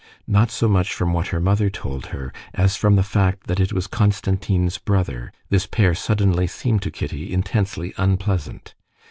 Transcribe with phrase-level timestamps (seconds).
[0.25, 3.71] Not so much from what her mother told her, as from the fact that it
[3.71, 8.73] was Konstantin's brother, this pair suddenly seemed to Kitty intensely unpleasant.